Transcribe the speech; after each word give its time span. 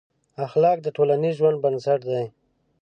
اخلاق 0.45 0.77
د 0.81 0.87
ټولنیز 0.95 1.33
ژوند 1.39 1.57
بنسټ 1.63 2.01
دی. 2.09 2.25